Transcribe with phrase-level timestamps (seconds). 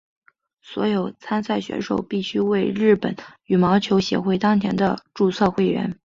[0.63, 3.15] 所有参赛选手必须为日本
[3.45, 5.95] 羽毛球协会当前的注册会员。